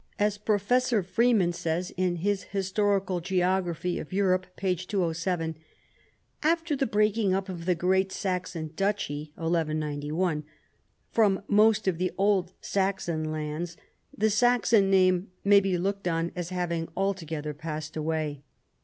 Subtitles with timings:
[0.17, 4.75] As Professor Freeman says in his Historical Geography of Europe (p.
[4.75, 5.55] 207),"
[6.57, 10.43] After the breaking up of the great Saxon duchy (1191),
[11.11, 13.77] from most of the old Saxon lands
[14.11, 18.41] the Saxon name may be looked on as having altogether passed away.